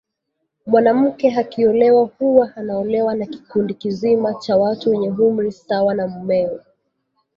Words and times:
mwanamke 0.65 1.35
akiolewa 1.35 2.09
huwa 2.19 2.55
anaolewa 2.57 3.15
na 3.15 3.25
kikundi 3.25 3.73
kizima 3.73 4.33
cha 4.33 4.57
watu 4.57 4.89
wenye 4.89 5.09
umri 5.09 5.51
sawa 5.51 5.93
na 5.93 6.07
mumewe 6.07 6.59